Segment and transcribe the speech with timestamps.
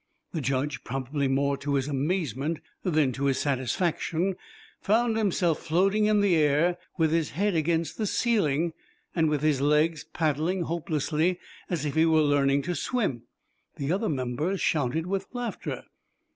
[0.31, 4.35] The Judge, probably more to his amazement than to his satisfaction,
[4.81, 8.73] found himself floating in the air with his head against the ceiling,
[9.15, 13.27] and with his legs paddling hopelessly as if he were learning to swim.
[13.75, 15.83] The other members shouted with laughter.